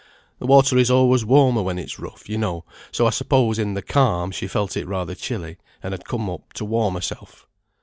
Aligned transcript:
The 0.39 0.47
water 0.47 0.79
is 0.79 0.89
always 0.89 1.23
warmer 1.23 1.61
when 1.61 1.77
it's 1.77 1.99
rough, 1.99 2.27
you 2.27 2.39
know, 2.39 2.65
so 2.91 3.05
I 3.05 3.11
suppose 3.11 3.59
in 3.59 3.75
the 3.75 3.83
calm 3.83 4.31
she 4.31 4.47
felt 4.47 4.75
it 4.75 4.87
rather 4.87 5.13
chilly, 5.13 5.57
and 5.83 5.93
had 5.93 6.05
come 6.05 6.27
up 6.27 6.53
to 6.53 6.65
warm 6.65 6.95
herself." 6.95 7.45